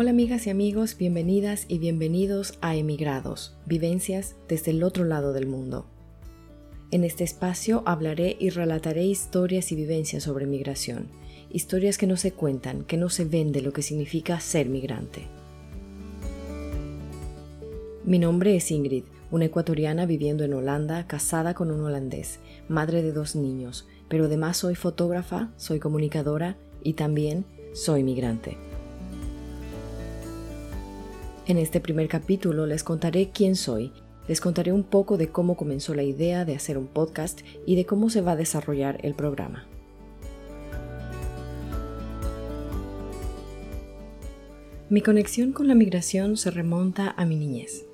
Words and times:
Hola 0.00 0.10
amigas 0.10 0.46
y 0.46 0.50
amigos, 0.50 0.96
bienvenidas 0.96 1.64
y 1.66 1.78
bienvenidos 1.78 2.56
a 2.60 2.76
Emigrados, 2.76 3.56
vivencias 3.66 4.36
desde 4.48 4.70
el 4.70 4.84
otro 4.84 5.04
lado 5.04 5.32
del 5.32 5.48
mundo. 5.48 5.86
En 6.92 7.02
este 7.02 7.24
espacio 7.24 7.82
hablaré 7.84 8.36
y 8.38 8.50
relataré 8.50 9.04
historias 9.06 9.72
y 9.72 9.74
vivencias 9.74 10.22
sobre 10.22 10.46
migración, 10.46 11.08
historias 11.50 11.98
que 11.98 12.06
no 12.06 12.16
se 12.16 12.30
cuentan, 12.30 12.84
que 12.84 12.96
no 12.96 13.08
se 13.08 13.24
ven 13.24 13.50
de 13.50 13.60
lo 13.60 13.72
que 13.72 13.82
significa 13.82 14.38
ser 14.38 14.68
migrante. 14.68 15.22
Mi 18.04 18.20
nombre 18.20 18.54
es 18.54 18.70
Ingrid, 18.70 19.02
una 19.32 19.46
ecuatoriana 19.46 20.06
viviendo 20.06 20.44
en 20.44 20.54
Holanda, 20.54 21.08
casada 21.08 21.54
con 21.54 21.72
un 21.72 21.80
holandés, 21.80 22.38
madre 22.68 23.02
de 23.02 23.10
dos 23.10 23.34
niños, 23.34 23.88
pero 24.08 24.26
además 24.26 24.58
soy 24.58 24.76
fotógrafa, 24.76 25.50
soy 25.56 25.80
comunicadora 25.80 26.56
y 26.84 26.92
también 26.92 27.44
soy 27.74 28.04
migrante. 28.04 28.67
En 31.48 31.56
este 31.56 31.80
primer 31.80 32.08
capítulo 32.08 32.66
les 32.66 32.84
contaré 32.84 33.30
quién 33.30 33.56
soy, 33.56 33.90
les 34.28 34.38
contaré 34.38 34.70
un 34.70 34.84
poco 34.84 35.16
de 35.16 35.28
cómo 35.28 35.56
comenzó 35.56 35.94
la 35.94 36.02
idea 36.02 36.44
de 36.44 36.54
hacer 36.54 36.76
un 36.76 36.88
podcast 36.88 37.40
y 37.64 37.74
de 37.74 37.86
cómo 37.86 38.10
se 38.10 38.20
va 38.20 38.32
a 38.32 38.36
desarrollar 38.36 38.98
el 39.02 39.14
programa. 39.14 39.66
Mi 44.90 45.00
conexión 45.00 45.52
con 45.52 45.68
la 45.68 45.74
migración 45.74 46.36
se 46.36 46.50
remonta 46.50 47.14
a 47.16 47.24
mi 47.24 47.36
niñez. 47.36 47.86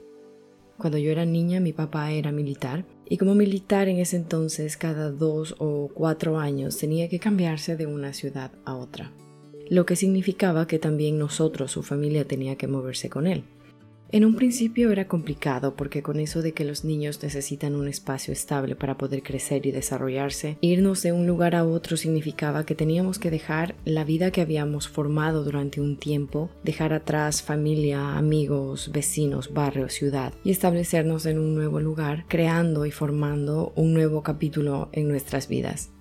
Cuando 0.77 0.99
yo 0.99 1.13
era 1.13 1.25
niña 1.25 1.61
mi 1.61 1.73
papá 1.73 2.11
era 2.11 2.33
militar 2.33 2.85
y 3.09 3.19
como 3.19 3.37
militar 3.37 3.87
en 3.87 3.99
ese 3.99 4.17
entonces 4.17 4.77
cada 4.77 5.13
dos 5.13 5.55
o 5.61 5.91
cuatro 5.95 6.41
años 6.41 6.77
tenía 6.77 7.09
que 7.09 7.21
cambiarse 7.21 7.77
de 7.77 7.87
una 7.87 8.15
ciudad 8.15 8.51
a 8.65 8.75
otra 8.75 9.13
lo 9.69 9.87
que 9.87 9.97
significaba 9.97 10.67
que 10.67 10.79
también 10.79 11.19
nosotros, 11.19 11.73
su 11.73 11.83
familia, 11.83 12.27
tenía 12.27 12.57
que 12.57 12.69
moverse 12.69 13.09
con 13.09 13.27
él. 13.27 13.45
En 14.15 14.25
un 14.25 14.37
principio 14.37 14.93
era 14.93 15.09
complicado 15.09 15.75
porque 15.75 16.01
con 16.01 16.21
eso 16.21 16.41
de 16.41 16.53
que 16.53 16.65
los 16.65 16.85
niños 16.85 17.21
necesitan 17.21 17.75
un 17.75 17.89
espacio 17.89 18.33
estable 18.33 18.77
para 18.77 18.97
poder 18.97 19.25
crecer 19.25 19.67
y 19.67 19.73
desarrollarse, 19.73 20.57
irnos 20.61 21.03
de 21.03 21.11
un 21.11 21.27
lugar 21.27 21.57
a 21.57 21.65
otro 21.65 21.97
significaba 21.97 22.65
que 22.65 22.77
teníamos 22.77 23.19
que 23.19 23.33
dejar 23.33 23.75
la 23.85 24.05
vida 24.05 24.31
que 24.31 24.41
habíamos 24.41 24.89
formado 24.89 25.43
durante 25.43 25.81
un 25.81 25.97
tiempo, 25.97 26.49
dejar 26.63 26.93
atrás 26.93 27.43
familia, 27.43 28.17
amigos, 28.17 28.93
vecinos, 28.93 29.53
barrio, 29.53 29.89
ciudad 29.89 30.33
y 30.45 30.53
establecernos 30.53 31.27
en 31.27 31.41
un 31.41 31.57
nuevo 31.57 31.81
lugar, 31.81 32.25
creando 32.29 32.87
y 32.87 32.93
formando 32.93 33.73
un 33.75 33.95
nuevo 33.95 34.23
capítulo 34.23 34.91
en 34.93 35.09
nuestras 35.09 35.49
vidas. 35.49 35.94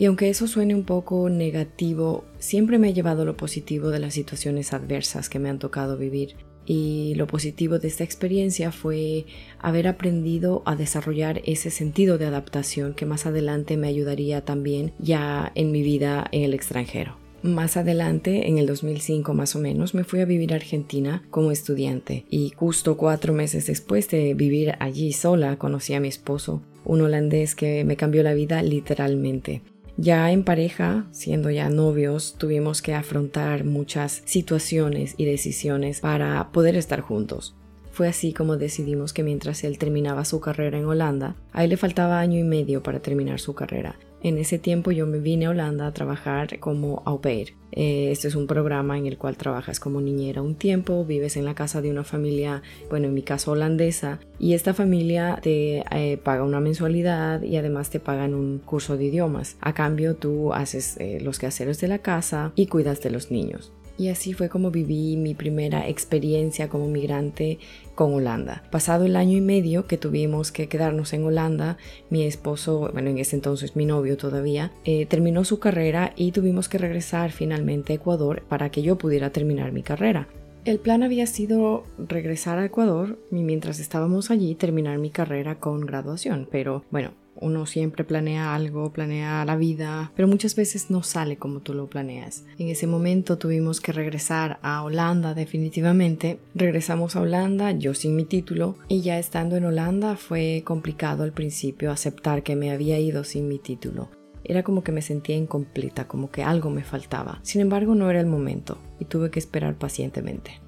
Y 0.00 0.06
aunque 0.06 0.30
eso 0.30 0.48
suene 0.48 0.74
un 0.74 0.84
poco 0.84 1.28
negativo, 1.28 2.24
siempre 2.38 2.78
me 2.78 2.88
ha 2.88 2.90
llevado 2.90 3.26
lo 3.26 3.36
positivo 3.36 3.90
de 3.90 3.98
las 3.98 4.14
situaciones 4.14 4.72
adversas 4.72 5.28
que 5.28 5.38
me 5.38 5.50
han 5.50 5.58
tocado 5.58 5.98
vivir. 5.98 6.36
Y 6.64 7.12
lo 7.16 7.26
positivo 7.26 7.78
de 7.78 7.88
esta 7.88 8.02
experiencia 8.02 8.72
fue 8.72 9.26
haber 9.58 9.86
aprendido 9.86 10.62
a 10.64 10.74
desarrollar 10.74 11.42
ese 11.44 11.70
sentido 11.70 12.16
de 12.16 12.24
adaptación 12.24 12.94
que 12.94 13.04
más 13.04 13.26
adelante 13.26 13.76
me 13.76 13.88
ayudaría 13.88 14.42
también 14.42 14.94
ya 14.98 15.52
en 15.54 15.70
mi 15.70 15.82
vida 15.82 16.26
en 16.32 16.44
el 16.44 16.54
extranjero. 16.54 17.18
Más 17.42 17.76
adelante, 17.76 18.48
en 18.48 18.56
el 18.56 18.66
2005 18.66 19.34
más 19.34 19.54
o 19.54 19.58
menos, 19.58 19.94
me 19.94 20.04
fui 20.04 20.20
a 20.20 20.24
vivir 20.24 20.54
a 20.54 20.56
Argentina 20.56 21.24
como 21.28 21.50
estudiante 21.50 22.24
y 22.30 22.54
justo 22.56 22.96
cuatro 22.96 23.34
meses 23.34 23.66
después 23.66 24.08
de 24.08 24.32
vivir 24.32 24.76
allí 24.78 25.12
sola 25.12 25.58
conocí 25.58 25.92
a 25.92 26.00
mi 26.00 26.08
esposo, 26.08 26.62
un 26.86 27.02
holandés 27.02 27.54
que 27.54 27.84
me 27.84 27.96
cambió 27.96 28.22
la 28.22 28.32
vida 28.32 28.62
literalmente. 28.62 29.60
Ya 30.02 30.32
en 30.32 30.44
pareja, 30.44 31.04
siendo 31.10 31.50
ya 31.50 31.68
novios, 31.68 32.34
tuvimos 32.38 32.80
que 32.80 32.94
afrontar 32.94 33.64
muchas 33.64 34.22
situaciones 34.24 35.14
y 35.18 35.26
decisiones 35.26 36.00
para 36.00 36.52
poder 36.52 36.74
estar 36.76 37.02
juntos. 37.02 37.54
Fue 37.92 38.08
así 38.08 38.32
como 38.32 38.56
decidimos 38.56 39.12
que 39.12 39.22
mientras 39.22 39.62
él 39.62 39.76
terminaba 39.76 40.24
su 40.24 40.40
carrera 40.40 40.78
en 40.78 40.86
Holanda, 40.86 41.36
a 41.52 41.64
él 41.64 41.70
le 41.70 41.76
faltaba 41.76 42.18
año 42.18 42.38
y 42.38 42.44
medio 42.44 42.82
para 42.82 43.00
terminar 43.00 43.40
su 43.40 43.54
carrera 43.54 43.98
en 44.22 44.38
ese 44.38 44.58
tiempo 44.58 44.90
yo 44.90 45.06
me 45.06 45.18
vine 45.18 45.46
a 45.46 45.50
Holanda 45.50 45.86
a 45.86 45.92
trabajar 45.92 46.58
como 46.58 47.02
au 47.04 47.20
pair. 47.20 47.54
Eh, 47.72 48.10
este 48.10 48.28
es 48.28 48.34
un 48.34 48.46
programa 48.46 48.98
en 48.98 49.06
el 49.06 49.16
cual 49.16 49.36
trabajas 49.36 49.78
como 49.78 50.00
niñera 50.00 50.42
un 50.42 50.56
tiempo, 50.56 51.04
vives 51.04 51.36
en 51.36 51.44
la 51.44 51.54
casa 51.54 51.80
de 51.80 51.90
una 51.90 52.04
familia, 52.04 52.62
bueno, 52.88 53.06
en 53.06 53.14
mi 53.14 53.22
caso 53.22 53.52
holandesa, 53.52 54.18
y 54.38 54.54
esta 54.54 54.74
familia 54.74 55.38
te 55.40 55.84
eh, 55.90 56.16
paga 56.16 56.42
una 56.42 56.60
mensualidad 56.60 57.42
y 57.42 57.56
además 57.56 57.90
te 57.90 58.00
pagan 58.00 58.34
un 58.34 58.58
curso 58.58 58.96
de 58.96 59.04
idiomas. 59.04 59.56
A 59.60 59.72
cambio 59.72 60.16
tú 60.16 60.52
haces 60.52 60.96
eh, 60.98 61.20
los 61.20 61.38
quehaceres 61.38 61.80
de 61.80 61.88
la 61.88 61.98
casa 61.98 62.52
y 62.56 62.66
cuidas 62.66 63.00
de 63.02 63.10
los 63.10 63.30
niños. 63.30 63.72
Y 64.00 64.08
así 64.08 64.32
fue 64.32 64.48
como 64.48 64.70
viví 64.70 65.18
mi 65.18 65.34
primera 65.34 65.86
experiencia 65.86 66.70
como 66.70 66.88
migrante 66.88 67.58
con 67.94 68.14
Holanda. 68.14 68.62
Pasado 68.70 69.04
el 69.04 69.14
año 69.14 69.36
y 69.36 69.42
medio 69.42 69.86
que 69.86 69.98
tuvimos 69.98 70.52
que 70.52 70.68
quedarnos 70.68 71.12
en 71.12 71.22
Holanda, 71.26 71.76
mi 72.08 72.22
esposo, 72.22 72.88
bueno, 72.94 73.10
en 73.10 73.18
ese 73.18 73.36
entonces 73.36 73.76
mi 73.76 73.84
novio 73.84 74.16
todavía, 74.16 74.72
eh, 74.86 75.04
terminó 75.04 75.44
su 75.44 75.58
carrera 75.58 76.14
y 76.16 76.32
tuvimos 76.32 76.70
que 76.70 76.78
regresar 76.78 77.30
finalmente 77.30 77.92
a 77.92 77.96
Ecuador 77.96 78.42
para 78.48 78.70
que 78.70 78.80
yo 78.80 78.96
pudiera 78.96 79.32
terminar 79.32 79.70
mi 79.70 79.82
carrera. 79.82 80.28
El 80.64 80.78
plan 80.78 81.02
había 81.02 81.26
sido 81.26 81.84
regresar 81.98 82.58
a 82.58 82.64
Ecuador 82.64 83.18
y 83.30 83.42
mientras 83.42 83.80
estábamos 83.80 84.30
allí 84.30 84.54
terminar 84.54 84.96
mi 84.96 85.10
carrera 85.10 85.56
con 85.56 85.82
graduación, 85.82 86.48
pero 86.50 86.84
bueno, 86.90 87.10
uno 87.40 87.66
siempre 87.66 88.04
planea 88.04 88.54
algo, 88.54 88.92
planea 88.92 89.44
la 89.44 89.56
vida, 89.56 90.12
pero 90.14 90.28
muchas 90.28 90.54
veces 90.56 90.90
no 90.90 91.02
sale 91.02 91.36
como 91.36 91.60
tú 91.60 91.74
lo 91.74 91.88
planeas. 91.88 92.44
En 92.58 92.68
ese 92.68 92.86
momento 92.86 93.38
tuvimos 93.38 93.80
que 93.80 93.92
regresar 93.92 94.58
a 94.62 94.82
Holanda 94.82 95.34
definitivamente. 95.34 96.38
Regresamos 96.54 97.16
a 97.16 97.22
Holanda, 97.22 97.72
yo 97.72 97.94
sin 97.94 98.16
mi 98.16 98.24
título, 98.24 98.76
y 98.88 99.00
ya 99.00 99.18
estando 99.18 99.56
en 99.56 99.64
Holanda 99.64 100.16
fue 100.16 100.62
complicado 100.64 101.22
al 101.22 101.32
principio 101.32 101.90
aceptar 101.90 102.42
que 102.42 102.56
me 102.56 102.70
había 102.70 102.98
ido 102.98 103.24
sin 103.24 103.48
mi 103.48 103.58
título. 103.58 104.10
Era 104.44 104.62
como 104.62 104.82
que 104.82 104.92
me 104.92 105.02
sentía 105.02 105.36
incompleta, 105.36 106.08
como 106.08 106.30
que 106.30 106.42
algo 106.42 106.70
me 106.70 106.82
faltaba. 106.82 107.40
Sin 107.42 107.60
embargo, 107.60 107.94
no 107.94 108.10
era 108.10 108.20
el 108.20 108.26
momento 108.26 108.78
y 108.98 109.04
tuve 109.04 109.30
que 109.30 109.38
esperar 109.38 109.76
pacientemente. 109.76 110.60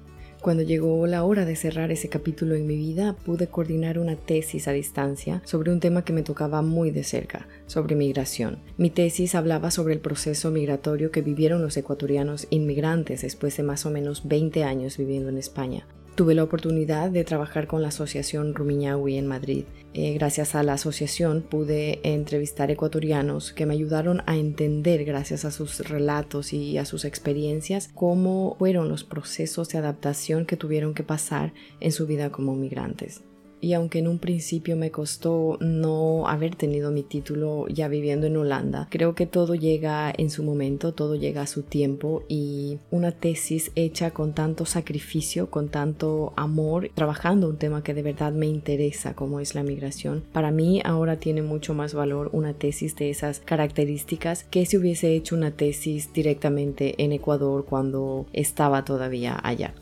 Cuando 0.43 0.61
llegó 0.61 1.07
la 1.07 1.23
hora 1.23 1.45
de 1.45 1.55
cerrar 1.55 1.89
ese 1.93 2.09
capítulo 2.09 2.55
en 2.55 2.67
mi 2.67 2.75
vida, 2.75 3.15
pude 3.15 3.47
coordinar 3.47 3.97
una 3.97 4.17
tesis 4.17 4.67
a 4.67 4.73
distancia 4.73 5.41
sobre 5.45 5.71
un 5.71 5.79
tema 5.79 6.03
que 6.03 6.11
me 6.11 6.21
tocaba 6.21 6.61
muy 6.61 6.91
de 6.91 7.05
cerca, 7.05 7.47
sobre 7.65 7.95
migración. 7.95 8.59
Mi 8.75 8.89
tesis 8.89 9.35
hablaba 9.35 9.71
sobre 9.71 9.93
el 9.93 10.01
proceso 10.01 10.51
migratorio 10.51 11.11
que 11.11 11.21
vivieron 11.21 11.61
los 11.61 11.77
ecuatorianos 11.77 12.47
inmigrantes 12.49 13.21
después 13.21 13.55
de 13.55 13.63
más 13.63 13.85
o 13.85 13.89
menos 13.89 14.27
20 14.27 14.65
años 14.65 14.97
viviendo 14.97 15.29
en 15.29 15.37
España. 15.37 15.87
Tuve 16.15 16.35
la 16.35 16.43
oportunidad 16.43 17.09
de 17.09 17.23
trabajar 17.23 17.65
con 17.65 17.81
la 17.81 17.87
Asociación 17.87 18.53
Rumiñahui 18.53 19.17
en 19.17 19.25
Madrid. 19.25 19.65
Eh, 19.95 20.13
gracias 20.13 20.53
a 20.53 20.61
la 20.61 20.73
asociación 20.73 21.41
pude 21.41 22.01
entrevistar 22.03 22.69
ecuatorianos 22.69 23.51
que 23.51 23.65
me 23.65 23.73
ayudaron 23.73 24.21
a 24.27 24.37
entender, 24.37 25.05
gracias 25.05 25.43
a 25.43 25.49
sus 25.49 25.79
relatos 25.89 26.53
y 26.53 26.77
a 26.77 26.85
sus 26.85 27.03
experiencias, 27.05 27.89
cómo 27.95 28.55
fueron 28.59 28.89
los 28.89 29.03
procesos 29.03 29.69
de 29.69 29.79
adaptación 29.79 30.45
que 30.45 30.55
tuvieron 30.55 30.93
que 30.93 31.01
pasar 31.01 31.51
en 31.79 31.91
su 31.91 32.05
vida 32.05 32.31
como 32.31 32.55
migrantes 32.55 33.23
y 33.63 33.73
aunque 33.73 33.99
en 33.99 34.09
un 34.09 34.19
principio 34.19 34.75
me 34.75 34.91
costó 34.91 35.57
no 35.61 36.27
haber 36.27 36.53
tenido 36.55 36.91
mi 36.91 37.01
título 37.01 37.65
ya 37.69 37.87
viviendo 37.87 38.27
en 38.27 38.35
Holanda, 38.35 38.87
creo 38.91 39.15
que 39.15 39.25
todo 39.25 39.55
llega 39.55 40.13
en 40.17 40.29
su 40.29 40.43
momento, 40.43 40.93
todo 40.93 41.15
llega 41.15 41.43
a 41.43 41.47
su 41.47 41.63
tiempo 41.63 42.23
y 42.27 42.79
una 42.91 43.13
tesis 43.13 43.71
hecha 43.75 44.11
con 44.11 44.33
tanto 44.33 44.65
sacrificio, 44.65 45.49
con 45.49 45.69
tanto 45.69 46.33
amor, 46.35 46.91
trabajando 46.93 47.47
un 47.47 47.57
tema 47.57 47.83
que 47.83 47.93
de 47.93 48.03
verdad 48.03 48.33
me 48.33 48.47
interesa 48.47 49.13
como 49.13 49.39
es 49.39 49.55
la 49.55 49.63
migración, 49.63 50.25
para 50.33 50.51
mí 50.51 50.81
ahora 50.83 51.15
tiene 51.15 51.41
mucho 51.41 51.73
más 51.73 51.93
valor 51.93 52.29
una 52.33 52.53
tesis 52.53 52.97
de 52.97 53.11
esas 53.11 53.39
características 53.39 54.43
que 54.43 54.65
si 54.65 54.75
hubiese 54.75 55.15
hecho 55.15 55.37
una 55.37 55.51
tesis 55.51 56.11
directamente 56.11 57.01
en 57.01 57.13
Ecuador 57.13 57.63
cuando 57.63 58.25
estaba 58.33 58.83
todavía 58.83 59.39
allá. 59.41 59.73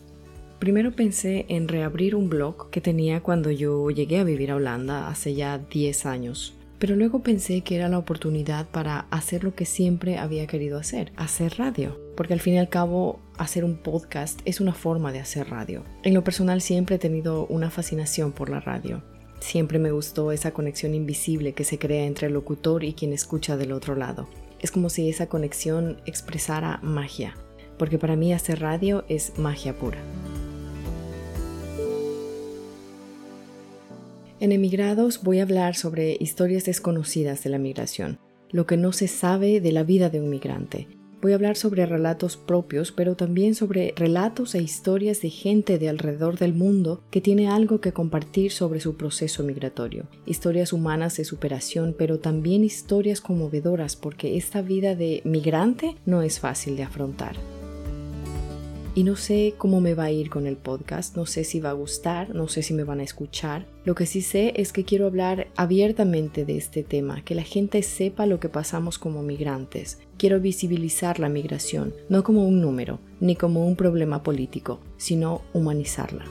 Primero 0.61 0.91
pensé 0.91 1.47
en 1.49 1.67
reabrir 1.67 2.15
un 2.15 2.29
blog 2.29 2.69
que 2.69 2.81
tenía 2.81 3.21
cuando 3.21 3.49
yo 3.49 3.89
llegué 3.89 4.19
a 4.19 4.23
vivir 4.23 4.51
a 4.51 4.57
Holanda 4.57 5.07
hace 5.07 5.33
ya 5.33 5.57
10 5.57 6.05
años. 6.05 6.53
Pero 6.77 6.95
luego 6.95 7.23
pensé 7.23 7.61
que 7.61 7.75
era 7.75 7.89
la 7.89 7.97
oportunidad 7.97 8.69
para 8.69 9.07
hacer 9.09 9.43
lo 9.43 9.55
que 9.55 9.65
siempre 9.65 10.19
había 10.19 10.45
querido 10.45 10.77
hacer, 10.77 11.13
hacer 11.15 11.55
radio. 11.57 11.99
Porque 12.15 12.33
al 12.33 12.41
fin 12.41 12.53
y 12.53 12.59
al 12.59 12.69
cabo, 12.69 13.19
hacer 13.39 13.65
un 13.65 13.77
podcast 13.77 14.39
es 14.45 14.61
una 14.61 14.75
forma 14.75 15.11
de 15.11 15.17
hacer 15.17 15.49
radio. 15.49 15.83
En 16.03 16.13
lo 16.13 16.23
personal 16.23 16.61
siempre 16.61 16.97
he 16.97 16.99
tenido 16.99 17.47
una 17.47 17.71
fascinación 17.71 18.31
por 18.31 18.51
la 18.51 18.59
radio. 18.59 19.01
Siempre 19.39 19.79
me 19.79 19.91
gustó 19.91 20.31
esa 20.31 20.51
conexión 20.51 20.93
invisible 20.93 21.53
que 21.53 21.63
se 21.63 21.79
crea 21.79 22.05
entre 22.05 22.27
el 22.27 22.33
locutor 22.33 22.83
y 22.83 22.93
quien 22.93 23.13
escucha 23.13 23.57
del 23.57 23.71
otro 23.71 23.95
lado. 23.95 24.29
Es 24.59 24.69
como 24.69 24.91
si 24.91 25.09
esa 25.09 25.25
conexión 25.25 25.97
expresara 26.05 26.79
magia. 26.83 27.35
Porque 27.79 27.97
para 27.97 28.15
mí 28.15 28.31
hacer 28.31 28.59
radio 28.59 29.05
es 29.07 29.39
magia 29.39 29.75
pura. 29.75 29.97
En 34.41 34.51
Emigrados 34.51 35.21
voy 35.21 35.37
a 35.37 35.43
hablar 35.43 35.75
sobre 35.75 36.17
historias 36.19 36.65
desconocidas 36.65 37.43
de 37.43 37.51
la 37.51 37.59
migración, 37.59 38.17
lo 38.49 38.65
que 38.65 38.75
no 38.75 38.91
se 38.91 39.07
sabe 39.07 39.61
de 39.61 39.71
la 39.71 39.83
vida 39.83 40.09
de 40.09 40.19
un 40.19 40.31
migrante, 40.31 40.87
Voy 41.21 41.33
a 41.33 41.35
hablar 41.35 41.55
sobre 41.55 41.85
relatos 41.85 42.35
propios, 42.35 42.91
pero 42.91 43.15
también 43.15 43.53
sobre 43.53 43.93
relatos 43.95 44.55
e 44.55 44.61
historias 44.63 45.21
de 45.21 45.29
gente 45.29 45.77
de 45.77 45.87
alrededor 45.87 46.39
del 46.39 46.55
mundo 46.55 47.03
que 47.11 47.21
tiene 47.21 47.47
algo 47.47 47.79
que 47.79 47.93
compartir 47.93 48.51
sobre 48.51 48.79
su 48.79 48.97
proceso 48.97 49.43
migratorio. 49.43 50.07
Historias 50.25 50.73
humanas 50.73 51.17
de 51.17 51.25
superación, 51.25 51.93
pero 51.95 52.17
también 52.17 52.63
historias 52.63 53.21
conmovedoras 53.21 53.95
porque 53.95 54.35
esta 54.35 54.63
vida 54.63 54.95
de 54.95 55.21
migrante 55.23 55.95
no 56.07 56.23
es 56.23 56.39
fácil 56.39 56.75
de 56.75 56.81
afrontar 56.81 57.35
y 58.93 59.03
no 59.03 59.15
sé 59.15 59.53
cómo 59.57 59.79
me 59.79 59.93
va 59.93 60.05
a 60.05 60.11
ir 60.11 60.29
con 60.29 60.47
el 60.47 60.57
podcast, 60.57 61.15
no 61.15 61.25
sé 61.25 61.43
si 61.43 61.59
va 61.59 61.69
a 61.69 61.73
gustar, 61.73 62.35
no 62.35 62.47
sé 62.47 62.61
si 62.61 62.73
me 62.73 62.83
van 62.83 62.99
a 62.99 63.03
escuchar. 63.03 63.65
Lo 63.85 63.95
que 63.95 64.05
sí 64.05 64.21
sé 64.21 64.53
es 64.57 64.73
que 64.73 64.83
quiero 64.83 65.05
hablar 65.05 65.47
abiertamente 65.55 66.45
de 66.45 66.57
este 66.57 66.83
tema, 66.83 67.23
que 67.23 67.35
la 67.35 67.43
gente 67.43 67.83
sepa 67.83 68.25
lo 68.25 68.39
que 68.39 68.49
pasamos 68.49 68.99
como 68.99 69.23
migrantes. 69.23 69.99
Quiero 70.17 70.39
visibilizar 70.39 71.19
la 71.19 71.29
migración, 71.29 71.93
no 72.09 72.23
como 72.23 72.45
un 72.45 72.61
número, 72.61 72.99
ni 73.19 73.35
como 73.35 73.65
un 73.65 73.75
problema 73.75 74.23
político, 74.23 74.79
sino 74.97 75.41
humanizarla. 75.53 76.25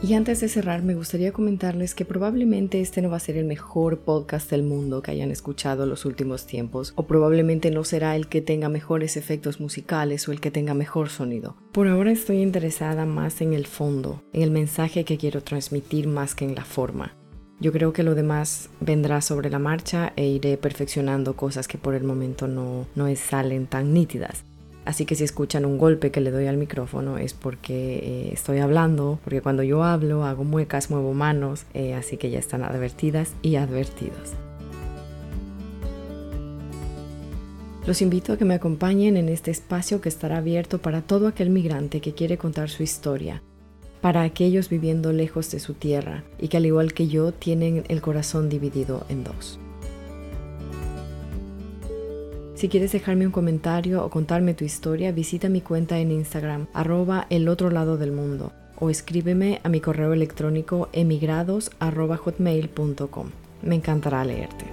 Y 0.00 0.14
antes 0.14 0.40
de 0.40 0.48
cerrar, 0.48 0.84
me 0.84 0.94
gustaría 0.94 1.32
comentarles 1.32 1.96
que 1.96 2.04
probablemente 2.04 2.80
este 2.80 3.02
no 3.02 3.10
va 3.10 3.16
a 3.16 3.20
ser 3.20 3.36
el 3.36 3.44
mejor 3.44 3.98
podcast 3.98 4.48
del 4.48 4.62
mundo 4.62 5.02
que 5.02 5.10
hayan 5.10 5.32
escuchado 5.32 5.86
los 5.86 6.04
últimos 6.04 6.46
tiempos, 6.46 6.92
o 6.94 7.08
probablemente 7.08 7.72
no 7.72 7.82
será 7.82 8.14
el 8.14 8.28
que 8.28 8.40
tenga 8.40 8.68
mejores 8.68 9.16
efectos 9.16 9.58
musicales 9.58 10.28
o 10.28 10.32
el 10.32 10.40
que 10.40 10.52
tenga 10.52 10.72
mejor 10.72 11.08
sonido. 11.08 11.56
Por 11.72 11.88
ahora 11.88 12.12
estoy 12.12 12.42
interesada 12.42 13.06
más 13.06 13.40
en 13.40 13.54
el 13.54 13.66
fondo, 13.66 14.22
en 14.32 14.42
el 14.42 14.52
mensaje 14.52 15.04
que 15.04 15.18
quiero 15.18 15.42
transmitir 15.42 16.06
más 16.06 16.36
que 16.36 16.44
en 16.44 16.54
la 16.54 16.64
forma. 16.64 17.16
Yo 17.58 17.72
creo 17.72 17.92
que 17.92 18.04
lo 18.04 18.14
demás 18.14 18.70
vendrá 18.80 19.20
sobre 19.20 19.50
la 19.50 19.58
marcha 19.58 20.12
e 20.14 20.28
iré 20.28 20.56
perfeccionando 20.58 21.34
cosas 21.34 21.66
que 21.66 21.76
por 21.76 21.96
el 21.96 22.04
momento 22.04 22.46
no, 22.46 22.86
no 22.94 23.12
salen 23.16 23.66
tan 23.66 23.92
nítidas. 23.92 24.44
Así 24.88 25.04
que 25.04 25.16
si 25.16 25.22
escuchan 25.22 25.66
un 25.66 25.76
golpe 25.76 26.10
que 26.10 26.22
le 26.22 26.30
doy 26.30 26.46
al 26.46 26.56
micrófono 26.56 27.18
es 27.18 27.34
porque 27.34 27.98
eh, 27.98 28.30
estoy 28.32 28.60
hablando, 28.60 29.18
porque 29.22 29.42
cuando 29.42 29.62
yo 29.62 29.84
hablo 29.84 30.24
hago 30.24 30.44
muecas, 30.44 30.88
muevo 30.88 31.12
manos, 31.12 31.66
eh, 31.74 31.92
así 31.92 32.16
que 32.16 32.30
ya 32.30 32.38
están 32.38 32.62
advertidas 32.62 33.34
y 33.42 33.56
advertidos. 33.56 34.32
Los 37.86 38.00
invito 38.00 38.32
a 38.32 38.38
que 38.38 38.46
me 38.46 38.54
acompañen 38.54 39.18
en 39.18 39.28
este 39.28 39.50
espacio 39.50 40.00
que 40.00 40.08
estará 40.08 40.38
abierto 40.38 40.78
para 40.78 41.02
todo 41.02 41.28
aquel 41.28 41.50
migrante 41.50 42.00
que 42.00 42.14
quiere 42.14 42.38
contar 42.38 42.70
su 42.70 42.82
historia, 42.82 43.42
para 44.00 44.22
aquellos 44.22 44.70
viviendo 44.70 45.12
lejos 45.12 45.50
de 45.50 45.60
su 45.60 45.74
tierra 45.74 46.24
y 46.38 46.48
que 46.48 46.56
al 46.56 46.64
igual 46.64 46.94
que 46.94 47.08
yo 47.08 47.32
tienen 47.32 47.84
el 47.88 48.00
corazón 48.00 48.48
dividido 48.48 49.04
en 49.10 49.22
dos. 49.22 49.60
Si 52.58 52.68
quieres 52.68 52.90
dejarme 52.90 53.24
un 53.24 53.30
comentario 53.30 54.04
o 54.04 54.10
contarme 54.10 54.52
tu 54.52 54.64
historia, 54.64 55.12
visita 55.12 55.48
mi 55.48 55.60
cuenta 55.60 56.00
en 56.00 56.10
Instagram, 56.10 56.66
arroba 56.72 57.28
el 57.30 57.46
otro 57.46 57.70
lado 57.70 57.96
del 57.98 58.10
mundo, 58.10 58.52
o 58.80 58.90
escríbeme 58.90 59.60
a 59.62 59.68
mi 59.68 59.80
correo 59.80 60.12
electrónico 60.12 60.88
emigrados.hotmail.com. 60.92 63.30
Me 63.62 63.76
encantará 63.76 64.24
leerte. 64.24 64.64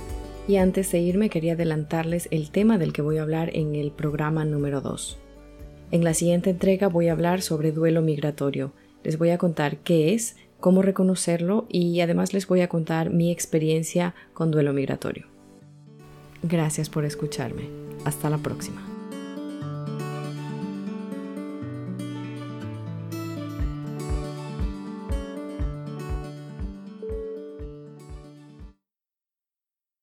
Y 0.48 0.56
antes 0.56 0.92
de 0.92 0.98
irme 0.98 1.30
quería 1.30 1.54
adelantarles 1.54 2.28
el 2.32 2.50
tema 2.50 2.80
del 2.80 2.92
que 2.92 3.04
voy 3.04 3.20
a 3.20 3.22
hablar 3.22 3.52
en 3.54 3.76
el 3.76 3.92
programa 3.92 4.46
número 4.46 4.82
2. 4.82 5.20
En 5.92 6.04
la 6.04 6.16
siguiente 6.16 6.50
entrega 6.50 6.88
voy 6.88 7.10
a 7.10 7.12
hablar 7.12 7.44
sobre 7.44 7.72
duelo 7.72 8.02
migratorio. 8.02 8.72
Les 9.04 9.20
voy 9.20 9.30
a 9.30 9.38
contar 9.38 9.78
qué 9.78 10.16
es, 10.16 10.38
cómo 10.60 10.82
reconocerlo 10.82 11.68
y 11.70 12.02
además 12.02 12.34
les 12.34 12.48
voy 12.48 12.62
a 12.62 12.68
contar 12.68 13.12
mi 13.12 13.32
experiencia 13.32 14.16
con 14.34 14.50
duelo 14.50 14.74
migratorio. 14.74 15.35
Gracias 16.48 16.90
por 16.92 17.06
escucharme. 17.06 17.68
Hasta 18.06 18.30
la 18.30 18.38
próxima. 18.38 18.95